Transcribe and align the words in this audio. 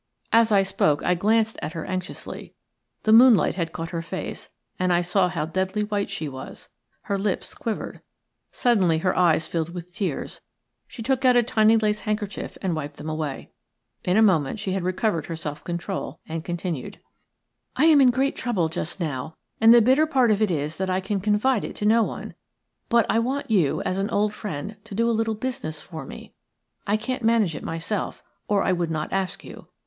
As 0.33 0.51
I 0.51 0.63
spoke 0.63 1.03
I 1.03 1.13
glanced 1.13 1.59
at 1.61 1.73
her 1.73 1.85
anxiously. 1.85 2.55
The 3.03 3.13
moonlight 3.13 3.53
had 3.53 3.71
caught 3.71 3.91
her 3.91 4.01
face, 4.01 4.49
and 4.79 4.91
I 4.91 5.03
saw 5.03 5.29
how 5.29 5.45
deadly 5.45 5.83
white 5.83 6.09
she 6.09 6.27
was. 6.27 6.69
Her 7.01 7.19
lips 7.19 7.53
quivered. 7.53 8.01
Suddenly 8.51 8.97
her 9.05 9.15
eyes 9.15 9.45
filled 9.45 9.75
with 9.75 9.93
tears. 9.93 10.41
She 10.87 11.03
took 11.03 11.23
out 11.23 11.35
a 11.37 11.43
tiny 11.43 11.77
lace 11.77 11.99
handkerchief 11.99 12.57
and 12.63 12.75
wiped 12.75 12.97
them 12.97 13.09
away. 13.11 13.51
In 14.03 14.17
a 14.17 14.23
moment 14.23 14.57
she 14.59 14.71
had 14.71 14.81
recovered 14.81 15.27
her 15.27 15.35
self 15.35 15.63
control 15.63 16.19
and 16.27 16.43
continued:– 16.43 16.99
"I 17.75 17.85
am 17.85 18.01
in 18.01 18.09
great 18.09 18.35
trouble 18.35 18.69
just 18.69 18.99
now, 18.99 19.35
and 19.61 19.71
the 19.71 19.83
bitter 19.83 20.07
part 20.07 20.31
of 20.31 20.41
it 20.41 20.49
is 20.49 20.77
that 20.77 20.89
I 20.89 20.99
can 20.99 21.19
confide 21.19 21.63
it 21.63 21.75
to 21.75 21.85
no 21.85 22.01
one. 22.01 22.33
But 22.89 23.05
I 23.07 23.19
want 23.19 23.51
you, 23.51 23.83
as 23.83 23.99
an 23.99 24.09
old 24.09 24.33
friend, 24.33 24.77
to 24.85 24.95
do 24.95 25.07
a 25.07 25.11
little 25.13 25.35
business 25.35 25.79
for 25.79 26.07
me. 26.07 26.33
I 26.87 26.97
can't 26.97 27.21
manage 27.21 27.53
it 27.55 27.61
myself, 27.63 28.23
or 28.47 28.63
I 28.63 28.71
would 28.71 28.89
not 28.89 29.13
ask 29.13 29.43
you. 29.43 29.67